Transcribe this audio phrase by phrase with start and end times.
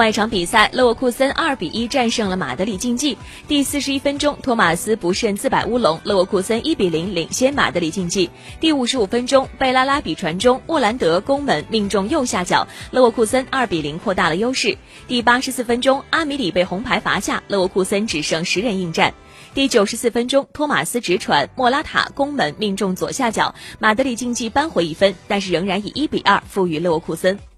[0.00, 3.18] 外场比赛勒沃库森二比一战胜了马德里竞技。
[3.46, 8.30] 第四十一分钟托马斯不慎自摆乌龙勒沃库森一比零领先马德里竞技。
[8.60, 14.74] 第五十五分钟贝拉拉比传中沃兰德攻门命中右下角勒沃库森二比零扩大了优势。
[15.06, 19.12] 第八十四分钟阿米里被红牌罚下勒沃库森只剩十人应战。
[19.52, 27.49] 第九十四分钟托马斯直传莫拉塔攻门命中左下角马德里竞技扳回一分但是仍然以一比二负于勒沃库森。